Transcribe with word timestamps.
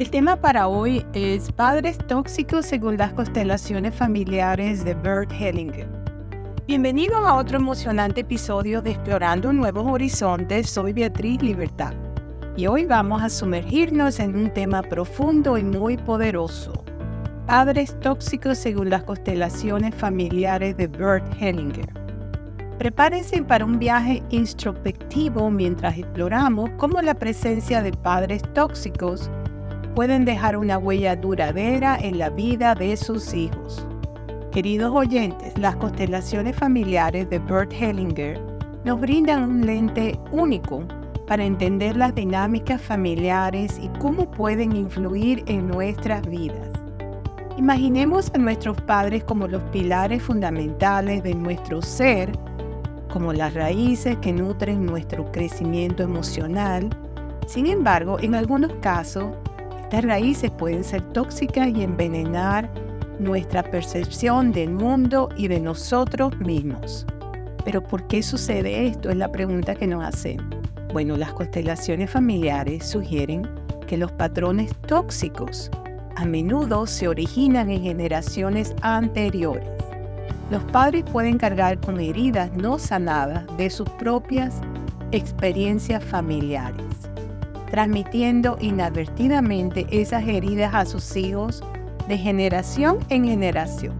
El 0.00 0.08
tema 0.08 0.34
para 0.36 0.66
hoy 0.66 1.04
es 1.12 1.52
Padres 1.52 1.98
tóxicos 1.98 2.64
según 2.64 2.96
las 2.96 3.12
constelaciones 3.12 3.94
familiares 3.94 4.82
de 4.82 4.94
Bert 4.94 5.30
Hellinger. 5.30 5.86
Bienvenido 6.66 7.18
a 7.18 7.34
otro 7.34 7.58
emocionante 7.58 8.22
episodio 8.22 8.80
de 8.80 8.92
Explorando 8.92 9.52
Nuevos 9.52 9.84
Horizontes. 9.86 10.70
Soy 10.70 10.94
Beatriz 10.94 11.42
Libertad 11.42 11.92
y 12.56 12.66
hoy 12.66 12.86
vamos 12.86 13.20
a 13.22 13.28
sumergirnos 13.28 14.20
en 14.20 14.36
un 14.36 14.50
tema 14.54 14.80
profundo 14.80 15.58
y 15.58 15.64
muy 15.64 15.98
poderoso. 15.98 16.82
Padres 17.46 17.94
tóxicos 18.00 18.56
según 18.56 18.88
las 18.88 19.02
constelaciones 19.02 19.94
familiares 19.94 20.78
de 20.78 20.86
Bert 20.86 21.26
Hellinger. 21.38 21.92
Prepárense 22.78 23.42
para 23.42 23.66
un 23.66 23.78
viaje 23.78 24.22
introspectivo 24.30 25.50
mientras 25.50 25.98
exploramos 25.98 26.70
cómo 26.78 27.02
la 27.02 27.12
presencia 27.12 27.82
de 27.82 27.92
padres 27.92 28.42
tóxicos 28.54 29.30
pueden 29.94 30.24
dejar 30.24 30.56
una 30.56 30.78
huella 30.78 31.16
duradera 31.16 31.98
en 32.00 32.18
la 32.18 32.30
vida 32.30 32.74
de 32.74 32.96
sus 32.96 33.34
hijos. 33.34 33.86
Queridos 34.52 34.92
oyentes, 34.94 35.56
las 35.58 35.76
constelaciones 35.76 36.56
familiares 36.56 37.28
de 37.30 37.38
Bert 37.38 37.72
Hellinger 37.72 38.40
nos 38.84 39.00
brindan 39.00 39.44
un 39.44 39.66
lente 39.66 40.18
único 40.32 40.84
para 41.26 41.44
entender 41.44 41.96
las 41.96 42.14
dinámicas 42.14 42.80
familiares 42.82 43.78
y 43.80 43.88
cómo 44.00 44.30
pueden 44.30 44.74
influir 44.74 45.44
en 45.46 45.68
nuestras 45.68 46.26
vidas. 46.28 46.68
Imaginemos 47.56 48.32
a 48.34 48.38
nuestros 48.38 48.80
padres 48.82 49.22
como 49.24 49.46
los 49.46 49.62
pilares 49.70 50.22
fundamentales 50.22 51.22
de 51.22 51.34
nuestro 51.34 51.82
ser 51.82 52.32
como 53.12 53.32
las 53.32 53.54
raíces 53.54 54.16
que 54.18 54.32
nutren 54.32 54.86
nuestro 54.86 55.30
crecimiento 55.32 56.02
emocional. 56.02 56.88
Sin 57.46 57.66
embargo, 57.66 58.18
en 58.20 58.34
algunos 58.34 58.72
casos, 58.80 59.26
estas 59.90 60.04
raíces 60.04 60.52
pueden 60.52 60.84
ser 60.84 61.02
tóxicas 61.12 61.66
y 61.66 61.82
envenenar 61.82 62.70
nuestra 63.18 63.64
percepción 63.64 64.52
del 64.52 64.70
mundo 64.70 65.28
y 65.36 65.48
de 65.48 65.58
nosotros 65.58 66.38
mismos. 66.38 67.04
Pero 67.64 67.82
¿por 67.82 68.06
qué 68.06 68.22
sucede 68.22 68.86
esto? 68.86 69.10
Es 69.10 69.16
la 69.16 69.32
pregunta 69.32 69.74
que 69.74 69.88
nos 69.88 70.04
hacen. 70.04 70.38
Bueno, 70.92 71.16
las 71.16 71.32
constelaciones 71.32 72.08
familiares 72.08 72.86
sugieren 72.86 73.50
que 73.88 73.96
los 73.96 74.12
patrones 74.12 74.70
tóxicos 74.86 75.72
a 76.14 76.24
menudo 76.24 76.86
se 76.86 77.08
originan 77.08 77.68
en 77.68 77.82
generaciones 77.82 78.76
anteriores. 78.82 79.68
Los 80.52 80.62
padres 80.70 81.02
pueden 81.10 81.36
cargar 81.36 81.80
con 81.80 81.98
heridas 81.98 82.52
no 82.52 82.78
sanadas 82.78 83.44
de 83.56 83.68
sus 83.68 83.88
propias 83.90 84.60
experiencias 85.10 86.04
familiares, 86.04 87.09
transmitiendo 87.70 88.56
inadvertidamente 88.60 89.86
esas 89.90 90.26
heridas 90.26 90.74
a 90.74 90.84
sus 90.84 91.16
hijos 91.16 91.62
de 92.08 92.18
generación 92.18 92.98
en 93.08 93.24
generación. 93.24 93.94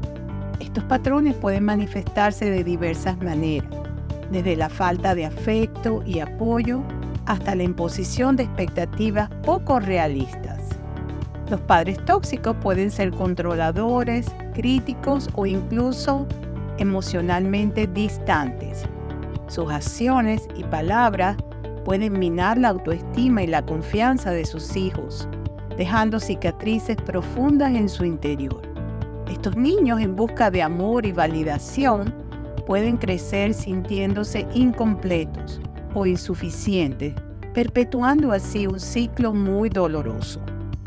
Estos 0.58 0.84
patrones 0.84 1.34
pueden 1.36 1.64
manifestarse 1.64 2.50
de 2.50 2.64
diversas 2.64 3.16
maneras, 3.18 3.70
desde 4.30 4.56
la 4.56 4.68
falta 4.68 5.14
de 5.14 5.26
afecto 5.26 6.02
y 6.04 6.20
apoyo 6.20 6.82
hasta 7.26 7.54
la 7.54 7.62
imposición 7.62 8.36
de 8.36 8.44
expectativas 8.44 9.30
poco 9.44 9.80
realistas. 9.80 10.58
Los 11.48 11.60
padres 11.62 12.04
tóxicos 12.04 12.56
pueden 12.62 12.90
ser 12.90 13.10
controladores, 13.12 14.26
críticos 14.54 15.28
o 15.34 15.46
incluso 15.46 16.26
emocionalmente 16.78 17.86
distantes. 17.88 18.84
Sus 19.48 19.70
acciones 19.70 20.48
y 20.56 20.62
palabras 20.64 21.36
pueden 21.84 22.18
minar 22.18 22.58
la 22.58 22.68
autoestima 22.68 23.42
y 23.42 23.46
la 23.46 23.64
confianza 23.64 24.30
de 24.30 24.44
sus 24.44 24.76
hijos, 24.76 25.28
dejando 25.76 26.20
cicatrices 26.20 26.96
profundas 26.96 27.74
en 27.74 27.88
su 27.88 28.04
interior. 28.04 28.62
Estos 29.30 29.56
niños 29.56 30.00
en 30.00 30.16
busca 30.16 30.50
de 30.50 30.62
amor 30.62 31.06
y 31.06 31.12
validación 31.12 32.14
pueden 32.66 32.96
crecer 32.96 33.54
sintiéndose 33.54 34.46
incompletos 34.54 35.60
o 35.94 36.06
insuficientes, 36.06 37.14
perpetuando 37.54 38.32
así 38.32 38.66
un 38.66 38.80
ciclo 38.80 39.32
muy 39.32 39.68
doloroso. 39.68 40.40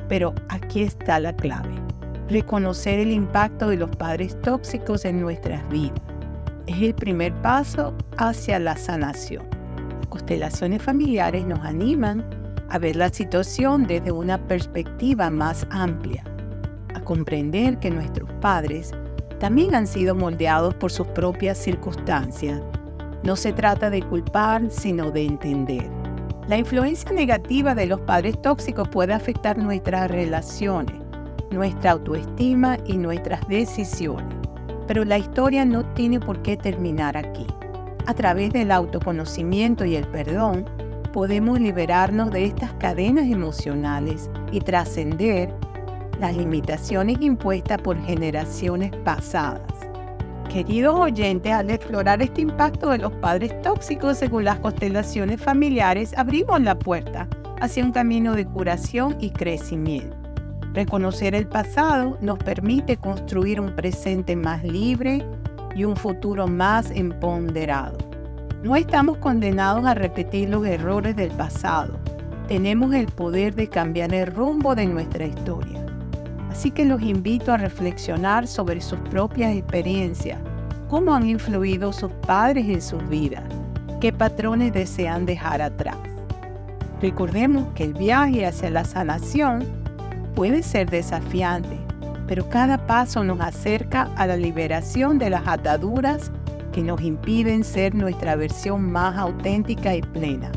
Pero 0.07 0.33
aquí 0.49 0.83
está 0.83 1.19
la 1.19 1.35
clave 1.35 1.83
reconocer 2.29 2.99
el 2.99 3.11
impacto 3.11 3.69
de 3.69 3.77
los 3.77 3.95
padres 3.95 4.39
tóxicos 4.41 5.05
en 5.05 5.21
nuestras 5.21 5.67
vidas. 5.69 6.01
Es 6.67 6.81
el 6.81 6.95
primer 6.95 7.33
paso 7.41 7.93
hacia 8.17 8.59
la 8.59 8.75
sanación. 8.75 9.52
Constelaciones 10.13 10.79
familiares 10.83 11.43
nos 11.43 11.59
animan 11.61 12.23
a 12.69 12.77
ver 12.77 12.95
la 12.95 13.09
situación 13.09 13.87
desde 13.87 14.11
una 14.11 14.37
perspectiva 14.37 15.31
más 15.31 15.65
amplia, 15.71 16.23
a 16.93 16.99
comprender 16.99 17.79
que 17.79 17.89
nuestros 17.89 18.29
padres 18.33 18.91
también 19.39 19.73
han 19.73 19.87
sido 19.87 20.13
moldeados 20.13 20.75
por 20.75 20.91
sus 20.91 21.07
propias 21.07 21.57
circunstancias. 21.57 22.61
No 23.23 23.35
se 23.35 23.53
trata 23.53 23.89
de 23.89 24.03
culpar, 24.03 24.69
sino 24.69 25.09
de 25.09 25.25
entender. 25.25 25.89
La 26.47 26.59
influencia 26.59 27.11
negativa 27.11 27.73
de 27.73 27.87
los 27.87 27.99
padres 28.01 28.39
tóxicos 28.39 28.87
puede 28.89 29.13
afectar 29.13 29.57
nuestras 29.57 30.11
relaciones, 30.11 31.01
nuestra 31.49 31.89
autoestima 31.89 32.77
y 32.85 32.97
nuestras 32.97 33.47
decisiones. 33.47 34.35
Pero 34.85 35.05
la 35.05 35.17
historia 35.17 35.65
no 35.65 35.83
tiene 35.95 36.19
por 36.19 36.39
qué 36.43 36.55
terminar 36.55 37.17
aquí. 37.17 37.47
A 38.05 38.13
través 38.13 38.51
del 38.51 38.71
autoconocimiento 38.71 39.85
y 39.85 39.95
el 39.95 40.05
perdón, 40.07 40.65
podemos 41.13 41.59
liberarnos 41.59 42.31
de 42.31 42.45
estas 42.45 42.73
cadenas 42.73 43.25
emocionales 43.29 44.29
y 44.51 44.59
trascender 44.59 45.53
las 46.19 46.35
limitaciones 46.35 47.17
impuestas 47.21 47.81
por 47.81 47.97
generaciones 48.03 48.91
pasadas. 49.05 49.61
Queridos 50.49 50.99
oyentes, 50.99 51.53
al 51.53 51.69
explorar 51.71 52.21
este 52.21 52.41
impacto 52.41 52.89
de 52.89 52.97
los 52.97 53.13
padres 53.13 53.59
tóxicos 53.61 54.17
según 54.17 54.43
las 54.43 54.59
constelaciones 54.59 55.41
familiares, 55.41 56.13
abrimos 56.17 56.61
la 56.61 56.77
puerta 56.77 57.27
hacia 57.61 57.85
un 57.85 57.93
camino 57.93 58.35
de 58.35 58.45
curación 58.45 59.15
y 59.21 59.29
crecimiento. 59.29 60.17
Reconocer 60.73 61.35
el 61.35 61.47
pasado 61.47 62.17
nos 62.19 62.37
permite 62.39 62.97
construir 62.97 63.61
un 63.61 63.75
presente 63.75 64.35
más 64.35 64.63
libre 64.63 65.25
y 65.75 65.85
un 65.85 65.95
futuro 65.95 66.47
más 66.47 66.91
empoderado. 66.91 67.97
No 68.63 68.75
estamos 68.75 69.17
condenados 69.17 69.85
a 69.85 69.93
repetir 69.93 70.49
los 70.49 70.65
errores 70.65 71.15
del 71.15 71.31
pasado. 71.31 71.99
Tenemos 72.47 72.93
el 72.93 73.07
poder 73.07 73.55
de 73.55 73.67
cambiar 73.67 74.13
el 74.13 74.27
rumbo 74.27 74.75
de 74.75 74.85
nuestra 74.85 75.25
historia. 75.25 75.83
Así 76.49 76.71
que 76.71 76.85
los 76.85 77.01
invito 77.01 77.51
a 77.51 77.57
reflexionar 77.57 78.47
sobre 78.47 78.79
sus 78.79 78.99
propias 79.09 79.55
experiencias, 79.55 80.39
cómo 80.87 81.15
han 81.15 81.27
influido 81.27 81.91
sus 81.91 82.11
padres 82.27 82.67
en 82.67 82.81
sus 82.81 83.07
vidas, 83.09 83.43
qué 83.99 84.13
patrones 84.13 84.71
desean 84.71 85.25
dejar 85.25 85.61
atrás. 85.61 85.97
Recordemos 87.01 87.65
que 87.75 87.85
el 87.85 87.93
viaje 87.93 88.45
hacia 88.45 88.69
la 88.69 88.85
sanación 88.85 89.65
puede 90.35 90.63
ser 90.63 90.89
desafiante, 90.89 91.82
pero 92.27 92.47
cada 92.49 92.85
paso 92.85 93.23
nos 93.23 93.39
acerca 93.39 94.09
a 94.15 94.27
la 94.27 94.37
liberación 94.37 95.17
de 95.19 95.29
las 95.29 95.47
ataduras 95.47 96.31
que 96.71 96.81
nos 96.81 97.01
impiden 97.01 97.63
ser 97.63 97.93
nuestra 97.93 98.35
versión 98.35 98.91
más 98.91 99.17
auténtica 99.17 99.95
y 99.95 100.01
plena. 100.01 100.51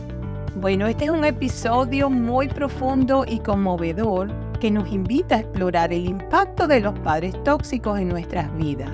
Bueno, 0.56 0.86
este 0.86 1.04
es 1.04 1.10
un 1.10 1.24
episodio 1.24 2.08
muy 2.08 2.48
profundo 2.48 3.24
y 3.28 3.40
conmovedor 3.40 4.30
que 4.58 4.70
nos 4.70 4.90
invita 4.90 5.36
a 5.36 5.40
explorar 5.40 5.92
el 5.92 6.06
impacto 6.06 6.66
de 6.66 6.80
los 6.80 6.98
padres 7.00 7.34
tóxicos 7.44 8.00
en 8.00 8.08
nuestras 8.08 8.54
vidas 8.56 8.90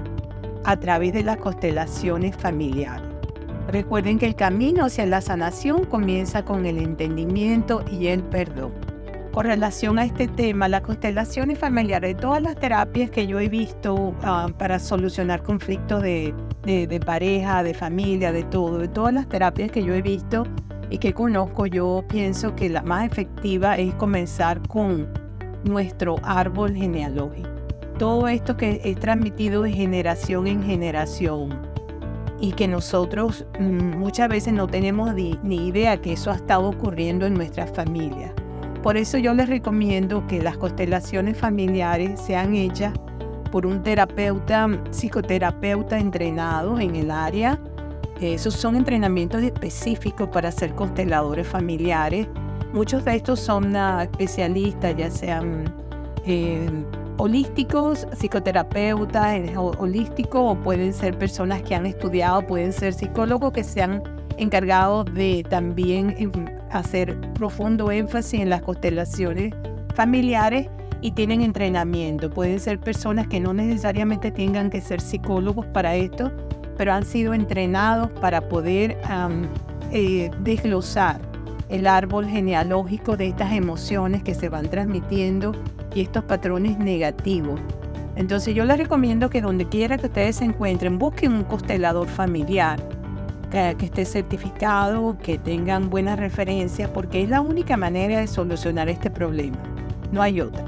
a 0.65 0.77
través 0.77 1.13
de 1.13 1.23
las 1.23 1.37
constelaciones 1.37 2.37
familiares. 2.37 3.07
Recuerden 3.69 4.19
que 4.19 4.27
el 4.27 4.35
camino 4.35 4.87
hacia 4.87 5.07
la 5.07 5.21
sanación 5.21 5.85
comienza 5.85 6.45
con 6.45 6.67
el 6.67 6.79
entendimiento 6.79 7.85
y 7.91 8.09
el 8.09 8.23
perdón 8.25 8.82
con 9.33 9.47
relación 9.47 9.99
a 9.99 10.05
este 10.05 10.29
tema, 10.29 10.69
las 10.69 10.83
constelaciones 10.83 11.59
familiares, 11.59 12.17
todas 12.19 12.43
las 12.43 12.55
terapias 12.57 13.11
que 13.11 13.27
yo 13.27 13.41
he 13.41 13.49
visto 13.49 14.15
ah, 14.23 14.49
para 14.59 14.79
solucionar 14.79 15.43
conflictos 15.43 16.03
de, 16.03 16.35
de, 16.65 17.01
pareja, 17.01 17.63
de 17.63 17.73
familia, 17.73 18.31
de 18.31 18.45
todo, 18.45 18.79
de 18.79 18.89
todas 18.89 19.15
las 19.15 19.29
terapias 19.29 19.71
que 19.71 19.83
yo 19.83 19.95
he 19.95 20.03
visto 20.03 20.45
y 20.91 20.99
que 20.99 21.15
conozco, 21.15 21.65
yo 21.67 22.05
pienso 22.09 22.55
que 22.55 22.69
la 22.69 22.83
más 22.83 23.11
efectiva 23.11 23.79
es 23.79 23.95
comenzar 23.95 24.61
con 24.69 25.09
nuestro 25.65 26.17
árbol 26.23 26.75
genealógico. 26.75 27.49
Todo 27.99 28.29
esto 28.29 28.57
que 28.57 28.83
es 28.85 28.99
transmitido 28.99 29.63
de 29.63 29.73
generación 29.73 30.47
en 30.47 30.63
generación 30.63 31.59
y 32.39 32.53
que 32.53 32.69
nosotros 32.69 33.47
mm, 33.59 33.97
muchas 33.97 34.29
veces 34.29 34.53
no 34.53 34.67
tenemos 34.67 35.15
ni, 35.15 35.39
ni 35.43 35.69
idea 35.69 35.97
que 35.97 36.13
eso 36.13 36.31
ha 36.31 36.35
estado 36.35 36.69
ocurriendo 36.69 37.25
en 37.25 37.35
nuestras 37.35 37.71
familias. 37.71 38.33
Por 38.83 38.97
eso 38.97 39.19
yo 39.19 39.33
les 39.35 39.49
recomiendo 39.49 40.27
que 40.27 40.43
las 40.43 40.57
constelaciones 40.57 41.37
familiares 41.37 42.21
sean 42.21 42.55
hechas 42.55 42.93
por 43.51 43.67
un 43.67 43.83
terapeuta, 43.83 44.69
psicoterapeuta 44.91 45.99
entrenado 45.99 46.81
en 46.81 46.97
el 46.97 47.11
área. 47.11 47.61
Esos 48.21 48.55
son 48.55 48.77
entrenamientos 48.77 49.43
específicos 49.43 50.29
para 50.29 50.51
ser 50.53 50.75
consteladores 50.75 51.47
familiares 51.47 52.29
Muchos 52.73 53.05
de 53.05 53.17
estos 53.17 53.39
son 53.39 53.77
especialistas, 53.77 54.97
ya 54.97 55.11
sean 55.11 55.65
eh, 56.25 56.71
holísticos, 57.19 58.07
psicoterapeutas 58.17 59.39
holísticos 59.79 60.41
o 60.41 60.55
pueden 60.59 60.95
ser 60.95 61.19
personas 61.19 61.61
que 61.63 61.75
han 61.75 61.85
estudiado, 61.85 62.47
pueden 62.47 62.73
ser 62.73 62.95
psicólogos 62.95 63.53
que 63.53 63.63
se 63.63 63.83
han 63.83 64.03
encargado 64.39 65.05
de 65.05 65.45
también 65.51 66.15
em, 66.19 66.33
hacer 66.73 67.21
profundo 67.35 67.91
énfasis 67.91 68.41
en 68.41 68.51
las 68.51 68.63
constelaciones 68.63 69.55
familiares 69.95 70.69
y 71.01 71.13
tienen 71.13 71.43
entrenamiento. 71.43 72.31
Pueden 72.31 72.61
ser 72.61 72.79
personas 72.79 73.27
que 73.27 73.41
no 73.41 73.53
necesariamente 73.53 74.31
tengan 74.31 74.71
que 74.71 74.81
ser 74.81 75.01
psicólogos 75.01 75.67
para 75.67 75.95
esto, 75.97 76.33
pero 76.77 76.93
han 76.93 77.05
sido 77.05 77.35
entrenados 77.35 78.11
para 78.21 78.49
poder 78.49 78.97
eh, 79.91 80.31
desglosar 80.41 81.21
el 81.69 81.87
árbol 81.87 82.27
genealógico 82.27 83.17
de 83.17 83.29
estas 83.29 83.53
emociones 83.53 84.23
que 84.23 84.35
se 84.35 84.49
van 84.49 84.69
transmitiendo 84.69 85.53
y 85.95 86.03
estos 86.03 86.25
patrones 86.25 86.79
negativos. 86.79 87.61
Entonces 88.15 88.55
yo 88.55 88.65
les 88.65 88.77
recomiendo 88.77 89.31
que 89.31 89.41
donde 89.41 89.67
quiera 89.69 89.97
que 89.99 90.07
ustedes 90.07 90.37
se 90.37 90.45
encuentren, 90.45 90.99
busquen 90.99 91.33
un 91.33 91.45
constelador 91.45 92.09
familiar 92.09 92.79
que, 93.53 93.77
que 93.79 93.87
esté 93.87 94.05
certificado, 94.05 95.17
que 95.23 95.39
tengan 95.39 95.91
buenas 95.91 96.19
referencias, 96.19 96.91
porque 96.91 97.23
es 97.23 97.29
la 97.29 97.41
única 97.41 97.77
manera 97.77 98.19
de 98.19 98.27
solucionar 98.27 98.89
este 98.89 99.11
problema. 99.11 99.59
No 100.11 100.21
hay 100.21 100.41
otra. 100.41 100.65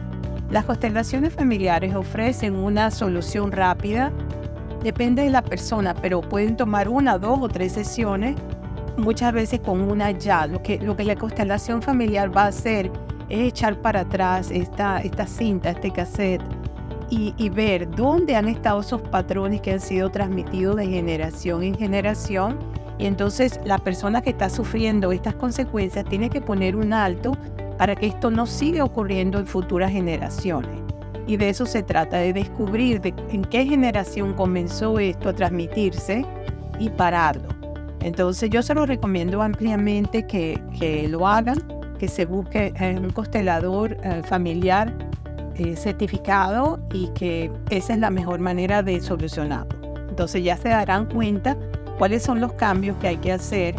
Las 0.50 0.66
constelaciones 0.66 1.32
familiares 1.32 1.96
ofrecen 1.96 2.54
una 2.54 2.92
solución 2.92 3.50
rápida, 3.50 4.12
depende 4.84 5.22
de 5.22 5.30
la 5.30 5.42
persona, 5.42 5.94
pero 5.94 6.20
pueden 6.20 6.56
tomar 6.56 6.88
una, 6.88 7.18
dos 7.18 7.40
o 7.40 7.48
tres 7.48 7.72
sesiones 7.72 8.36
muchas 8.96 9.32
veces 9.32 9.60
con 9.60 9.80
una 9.80 10.10
ya. 10.12 10.46
Lo 10.46 10.62
que, 10.62 10.78
lo 10.78 10.96
que 10.96 11.04
la 11.04 11.16
constelación 11.16 11.82
familiar 11.82 12.34
va 12.36 12.44
a 12.44 12.46
hacer 12.48 12.90
es 13.28 13.48
echar 13.48 13.80
para 13.80 14.00
atrás 14.00 14.50
esta, 14.50 15.00
esta 15.00 15.26
cinta, 15.26 15.70
este 15.70 15.90
cassette, 15.90 16.42
y, 17.10 17.34
y, 17.36 17.48
ver 17.50 17.90
dónde 17.90 18.34
han 18.34 18.48
estado 18.48 18.80
esos 18.80 19.00
patrones 19.02 19.60
que 19.60 19.72
han 19.72 19.80
sido 19.80 20.10
transmitidos 20.10 20.76
de 20.76 20.86
generación 20.86 21.62
en 21.62 21.74
generación. 21.76 22.58
Y 22.98 23.06
entonces 23.06 23.60
la 23.64 23.78
persona 23.78 24.22
que 24.22 24.30
está 24.30 24.48
sufriendo 24.48 25.12
estas 25.12 25.34
consecuencias 25.34 26.04
tiene 26.04 26.30
que 26.30 26.40
poner 26.40 26.76
un 26.76 26.92
alto 26.92 27.32
para 27.78 27.96
que 27.96 28.06
esto 28.06 28.30
no 28.30 28.46
siga 28.46 28.84
ocurriendo 28.84 29.38
en 29.38 29.46
futuras 29.46 29.90
generaciones. 29.90 30.80
Y 31.26 31.36
de 31.36 31.48
eso 31.48 31.66
se 31.66 31.82
trata, 31.82 32.18
de 32.18 32.32
descubrir 32.32 33.00
de 33.00 33.14
en 33.30 33.42
qué 33.44 33.64
generación 33.64 34.34
comenzó 34.34 34.98
esto 34.98 35.30
a 35.30 35.32
transmitirse 35.32 36.24
y 36.78 36.90
pararlo. 36.90 37.48
Entonces 38.00 38.50
yo 38.50 38.62
se 38.62 38.74
lo 38.74 38.84
recomiendo 38.84 39.42
ampliamente 39.42 40.26
que, 40.26 40.60
que 40.78 41.08
lo 41.08 41.26
hagan, 41.26 41.56
que 41.98 42.08
se 42.08 42.26
busque 42.26 42.72
eh, 42.78 42.98
un 42.98 43.10
constelador 43.10 43.96
eh, 44.02 44.22
familiar 44.28 44.92
eh, 45.56 45.74
certificado 45.76 46.80
y 46.92 47.08
que 47.14 47.50
esa 47.70 47.94
es 47.94 47.98
la 48.00 48.10
mejor 48.10 48.40
manera 48.40 48.82
de 48.82 49.00
solucionarlo. 49.00 49.74
Entonces 50.08 50.44
ya 50.44 50.56
se 50.56 50.68
darán 50.68 51.06
cuenta 51.06 51.56
cuáles 51.98 52.22
son 52.22 52.40
los 52.40 52.52
cambios 52.54 52.96
que 52.98 53.08
hay 53.08 53.16
que 53.16 53.32
hacer 53.32 53.74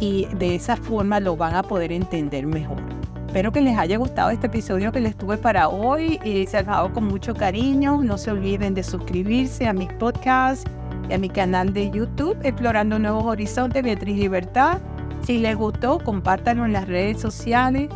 y 0.00 0.26
de 0.36 0.54
esa 0.54 0.76
forma 0.76 1.20
lo 1.20 1.36
van 1.36 1.54
a 1.54 1.62
poder 1.62 1.92
entender 1.92 2.46
mejor. 2.46 2.78
Espero 3.26 3.50
que 3.50 3.60
les 3.60 3.76
haya 3.76 3.96
gustado 3.96 4.30
este 4.30 4.46
episodio 4.46 4.92
que 4.92 5.00
les 5.00 5.16
tuve 5.16 5.36
para 5.36 5.68
hoy 5.68 6.20
y 6.24 6.46
se 6.46 6.58
ha 6.58 6.88
con 6.92 7.04
mucho 7.04 7.34
cariño. 7.34 8.00
No 8.02 8.16
se 8.16 8.30
olviden 8.30 8.74
de 8.74 8.84
suscribirse 8.84 9.66
a 9.66 9.72
mis 9.72 9.92
podcasts 9.94 10.64
y 11.08 11.14
a 11.14 11.18
mi 11.18 11.28
canal 11.28 11.72
de 11.72 11.90
YouTube, 11.90 12.36
Explorando 12.44 12.98
Nuevos 12.98 13.24
Horizontes, 13.24 13.82
Beatriz 13.82 14.16
Libertad. 14.16 14.78
Si 15.24 15.38
les 15.38 15.56
gustó, 15.56 15.98
compártanlo 15.98 16.64
en 16.64 16.74
las 16.74 16.86
redes 16.86 17.20
sociales. 17.20 17.88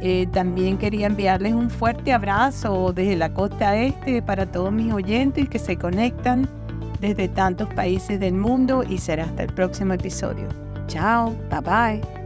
Eh, 0.00 0.26
también 0.32 0.78
quería 0.78 1.06
enviarles 1.06 1.52
un 1.52 1.68
fuerte 1.68 2.12
abrazo 2.12 2.92
desde 2.94 3.16
la 3.16 3.34
costa 3.34 3.76
este 3.76 4.22
para 4.22 4.46
todos 4.46 4.72
mis 4.72 4.90
oyentes 4.92 5.50
que 5.50 5.58
se 5.58 5.76
conectan 5.76 6.48
desde 7.00 7.28
tantos 7.28 7.68
países 7.74 8.20
del 8.20 8.34
mundo 8.34 8.84
y 8.88 8.98
será 8.98 9.24
hasta 9.24 9.44
el 9.44 9.52
próximo 9.52 9.94
episodio. 9.94 10.48
Chao, 10.86 11.34
bye 11.50 11.60
bye. 11.60 12.17